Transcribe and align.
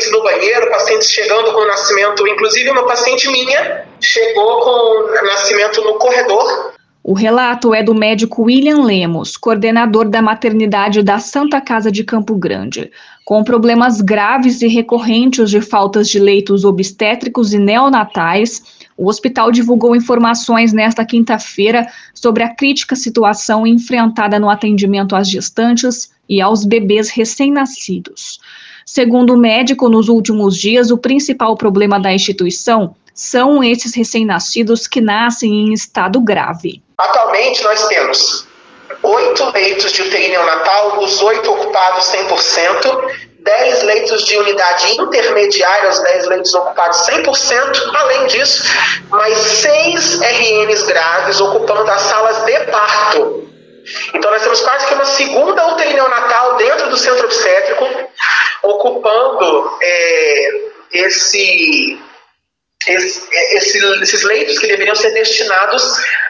pacientes 0.00 0.10
no 0.10 0.22
banheiro, 0.22 0.70
pacientes 0.70 1.10
chegando 1.10 1.52
com 1.52 1.60
o 1.60 1.66
nascimento, 1.66 2.26
inclusive 2.26 2.70
uma 2.70 2.86
paciente 2.86 3.30
minha 3.30 3.84
chegou 4.00 4.60
com 4.60 4.70
o 4.70 5.26
nascimento 5.26 5.82
no 5.82 5.94
corredor. 5.94 6.72
O 7.02 7.12
relato 7.12 7.74
é 7.74 7.82
do 7.82 7.94
médico 7.94 8.42
William 8.42 8.84
Lemos, 8.84 9.36
coordenador 9.36 10.08
da 10.08 10.22
maternidade 10.22 11.02
da 11.02 11.18
Santa 11.18 11.60
Casa 11.60 11.90
de 11.90 12.04
Campo 12.04 12.34
Grande. 12.36 12.90
Com 13.24 13.42
problemas 13.42 14.00
graves 14.00 14.60
e 14.60 14.68
recorrentes 14.68 15.50
de 15.50 15.60
faltas 15.60 16.08
de 16.08 16.18
leitos 16.18 16.64
obstétricos 16.64 17.52
e 17.52 17.58
neonatais, 17.58 18.62
o 18.96 19.08
hospital 19.08 19.50
divulgou 19.50 19.96
informações 19.96 20.72
nesta 20.72 21.04
quinta-feira 21.04 21.86
sobre 22.14 22.42
a 22.42 22.54
crítica 22.54 22.94
situação 22.94 23.66
enfrentada 23.66 24.38
no 24.38 24.50
atendimento 24.50 25.16
às 25.16 25.28
gestantes 25.28 26.10
e 26.28 26.40
aos 26.40 26.64
bebês 26.64 27.10
recém-nascidos. 27.10 28.38
Segundo 28.84 29.34
o 29.34 29.36
médico, 29.36 29.88
nos 29.88 30.08
últimos 30.08 30.56
dias, 30.56 30.90
o 30.90 30.98
principal 30.98 31.56
problema 31.56 31.98
da 31.98 32.12
instituição 32.12 32.94
são 33.14 33.62
esses 33.62 33.94
recém-nascidos 33.94 34.86
que 34.86 35.00
nascem 35.00 35.52
em 35.52 35.72
estado 35.72 36.20
grave. 36.20 36.82
Atualmente, 36.96 37.62
nós 37.62 37.86
temos 37.88 38.46
oito 39.02 39.50
leitos 39.50 39.92
de 39.92 40.02
UTI 40.02 40.28
neonatal, 40.28 41.02
os 41.02 41.20
oito 41.22 41.50
ocupados 41.50 42.06
100%, 42.06 43.30
10 43.42 43.82
leitos 43.84 44.26
de 44.26 44.36
unidade 44.36 45.00
intermediária, 45.00 45.88
os 45.88 45.98
10 46.00 46.26
leitos 46.26 46.54
ocupados 46.54 46.98
100%, 47.06 47.94
além 47.94 48.26
disso, 48.26 48.64
mais 49.08 49.36
seis 49.36 50.20
RNs 50.20 50.82
graves 50.86 51.40
ocupando 51.40 51.90
as 51.90 52.02
salas 52.02 52.44
de 52.44 52.60
parto. 52.66 53.48
Então 54.14 54.30
nós 54.30 54.42
temos 54.42 54.60
quase 54.60 54.86
que 54.86 54.94
uma 54.94 55.06
segunda 55.06 55.74
UTI 55.74 55.94
neonatal 55.94 56.56
dentro 56.56 56.90
do 56.90 56.96
centro 56.96 57.24
obstétrico, 57.24 57.86
ocupando 59.40 59.70
é, 59.82 60.50
esse, 60.92 61.98
esse, 62.86 63.28
esses 64.02 64.22
leitos 64.24 64.58
que 64.58 64.66
deveriam 64.66 64.94
ser 64.94 65.12
destinados 65.12 65.82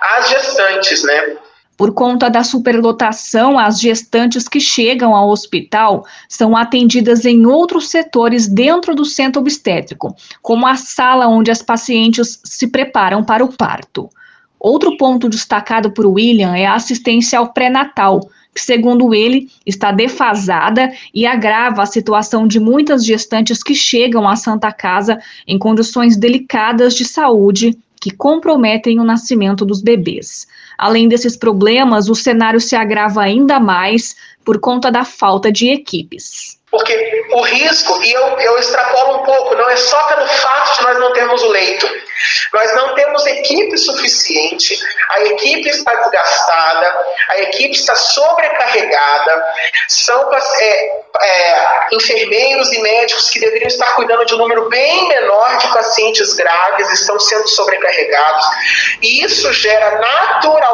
às 0.00 0.28
gestantes, 0.28 1.02
né? 1.04 1.36
Por 1.76 1.94
conta 1.94 2.28
da 2.28 2.42
superlotação, 2.42 3.56
as 3.56 3.80
gestantes 3.80 4.48
que 4.48 4.58
chegam 4.58 5.14
ao 5.14 5.30
hospital 5.30 6.04
são 6.28 6.56
atendidas 6.56 7.24
em 7.24 7.46
outros 7.46 7.88
setores 7.88 8.48
dentro 8.48 8.96
do 8.96 9.04
centro 9.04 9.40
obstétrico, 9.40 10.12
como 10.42 10.66
a 10.66 10.74
sala 10.74 11.28
onde 11.28 11.52
as 11.52 11.62
pacientes 11.62 12.40
se 12.44 12.66
preparam 12.66 13.22
para 13.22 13.44
o 13.44 13.52
parto. 13.52 14.10
Outro 14.60 14.96
ponto 14.96 15.28
destacado 15.28 15.90
por 15.90 16.06
William 16.06 16.56
é 16.56 16.66
a 16.66 16.74
assistência 16.74 17.38
ao 17.38 17.52
pré-natal, 17.52 18.28
que, 18.54 18.60
segundo 18.60 19.14
ele, 19.14 19.48
está 19.64 19.92
defasada 19.92 20.92
e 21.14 21.26
agrava 21.26 21.82
a 21.82 21.86
situação 21.86 22.46
de 22.46 22.58
muitas 22.58 23.04
gestantes 23.04 23.62
que 23.62 23.74
chegam 23.74 24.28
à 24.28 24.34
Santa 24.34 24.72
Casa 24.72 25.18
em 25.46 25.58
condições 25.58 26.16
delicadas 26.16 26.94
de 26.94 27.04
saúde 27.04 27.78
que 28.00 28.10
comprometem 28.10 29.00
o 29.00 29.04
nascimento 29.04 29.64
dos 29.64 29.82
bebês. 29.82 30.46
Além 30.76 31.08
desses 31.08 31.36
problemas, 31.36 32.08
o 32.08 32.14
cenário 32.14 32.60
se 32.60 32.76
agrava 32.76 33.22
ainda 33.22 33.58
mais 33.58 34.16
por 34.44 34.60
conta 34.60 34.90
da 34.90 35.04
falta 35.04 35.50
de 35.50 35.68
equipes. 35.68 36.58
Porque 36.70 37.17
o 37.30 37.42
risco, 37.42 38.02
e 38.02 38.12
eu, 38.12 38.38
eu 38.40 38.58
extrapolo 38.58 39.20
um 39.20 39.22
pouco, 39.24 39.54
não 39.54 39.68
é 39.68 39.76
só 39.76 40.02
pelo 40.04 40.26
fato 40.26 40.76
de 40.76 40.82
nós 40.82 40.98
não 40.98 41.12
termos 41.12 41.42
o 41.42 41.48
leito. 41.48 41.88
Nós 42.52 42.74
não 42.74 42.94
temos 42.94 43.24
equipe 43.26 43.76
suficiente, 43.78 44.76
a 45.10 45.20
equipe 45.20 45.68
está 45.68 45.94
desgastada, 45.94 46.96
a 47.28 47.38
equipe 47.42 47.74
está 47.74 47.94
sobrecarregada, 47.94 49.46
são 49.86 50.28
é, 50.32 51.02
é, 51.20 51.86
enfermeiros 51.92 52.72
e 52.72 52.80
médicos 52.80 53.30
que 53.30 53.38
deveriam 53.38 53.68
estar 53.68 53.94
cuidando 53.94 54.24
de 54.24 54.34
um 54.34 54.38
número 54.38 54.68
bem 54.68 55.08
menor 55.08 55.58
de 55.58 55.68
pacientes 55.68 56.34
graves, 56.34 56.90
estão 56.92 57.20
sendo 57.20 57.46
sobrecarregados, 57.46 58.46
e 59.00 59.24
isso 59.24 59.52
gera 59.52 59.98
naturalmente 60.00 60.67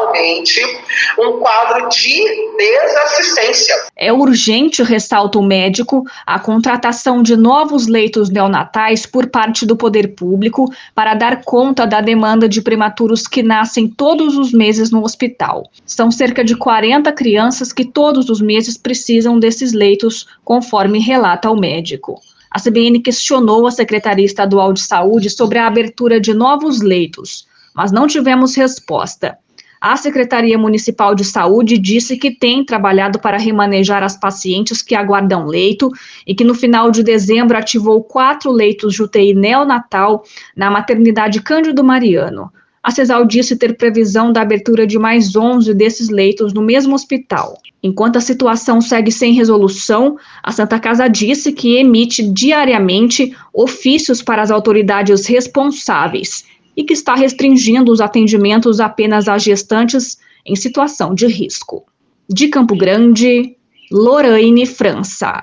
um 1.19 1.39
quadro 1.39 1.89
de 1.89 2.23
desassistência. 2.57 3.75
É 3.95 4.11
urgente, 4.11 4.83
ressalta 4.83 5.37
o 5.37 5.43
médico, 5.43 6.03
a 6.25 6.39
contratação 6.39 7.21
de 7.21 7.35
novos 7.35 7.87
leitos 7.87 8.29
neonatais 8.29 9.05
por 9.05 9.27
parte 9.27 9.65
do 9.65 9.75
poder 9.75 10.15
público 10.15 10.71
para 10.93 11.13
dar 11.13 11.43
conta 11.43 11.85
da 11.85 12.01
demanda 12.01 12.47
de 12.47 12.61
prematuros 12.61 13.27
que 13.27 13.43
nascem 13.43 13.87
todos 13.87 14.37
os 14.37 14.51
meses 14.51 14.91
no 14.91 15.03
hospital. 15.03 15.69
São 15.85 16.11
cerca 16.11 16.43
de 16.43 16.55
40 16.55 17.11
crianças 17.13 17.71
que 17.71 17.85
todos 17.85 18.29
os 18.29 18.41
meses 18.41 18.77
precisam 18.77 19.39
desses 19.39 19.73
leitos, 19.73 20.27
conforme 20.43 20.99
relata 20.99 21.49
o 21.49 21.59
médico. 21.59 22.19
A 22.51 22.59
CBN 22.59 23.01
questionou 23.01 23.67
a 23.67 23.71
Secretaria 23.71 24.25
Estadual 24.25 24.71
de 24.71 24.81
Saúde 24.81 25.29
sobre 25.29 25.59
a 25.59 25.67
abertura 25.67 26.21
de 26.21 26.33
novos 26.33 26.81
leitos, 26.81 27.45
mas 27.73 27.91
não 27.91 28.07
tivemos 28.07 28.55
resposta. 28.55 29.37
A 29.79 29.97
Secretaria 29.97 30.57
Municipal 30.57 31.13
de 31.13 31.23
Saúde 31.23 31.77
disse 31.77 32.17
que 32.17 32.31
tem 32.31 32.63
trabalhado 32.63 33.19
para 33.19 33.37
remanejar 33.37 34.03
as 34.03 34.17
pacientes 34.17 34.81
que 34.81 34.95
aguardam 34.95 35.45
leito 35.45 35.91
e 36.25 36.33
que 36.33 36.43
no 36.43 36.55
final 36.55 36.89
de 36.89 37.03
dezembro 37.03 37.57
ativou 37.57 38.03
quatro 38.03 38.51
leitos 38.51 38.93
de 38.93 39.03
UTI 39.03 39.33
neonatal 39.33 40.23
na 40.55 40.71
maternidade 40.71 41.41
Cândido 41.41 41.83
Mariano. 41.83 42.51
A 42.81 42.91
CESAL 42.91 43.25
disse 43.25 43.55
ter 43.55 43.77
previsão 43.77 44.31
da 44.31 44.41
abertura 44.41 44.85
de 44.85 44.99
mais 44.99 45.35
11 45.35 45.73
desses 45.73 46.07
leitos 46.07 46.53
no 46.53 46.61
mesmo 46.61 46.93
hospital. 46.93 47.57
Enquanto 47.81 48.17
a 48.17 48.21
situação 48.21 48.79
segue 48.79 49.11
sem 49.11 49.33
resolução, 49.33 50.17
a 50.43 50.51
Santa 50.51 50.79
Casa 50.79 51.07
disse 51.07 51.51
que 51.51 51.77
emite 51.77 52.21
diariamente 52.21 53.35
ofícios 53.51 54.21
para 54.21 54.43
as 54.43 54.51
autoridades 54.51 55.25
responsáveis 55.25 56.45
e 56.75 56.83
que 56.83 56.93
está 56.93 57.15
restringindo 57.15 57.91
os 57.91 58.01
atendimentos 58.01 58.79
apenas 58.79 59.27
a 59.27 59.37
gestantes 59.37 60.17
em 60.45 60.55
situação 60.55 61.13
de 61.13 61.27
risco. 61.27 61.85
De 62.29 62.47
Campo 62.47 62.75
Grande, 62.75 63.55
Lorraine 63.91 64.65
França. 64.65 65.41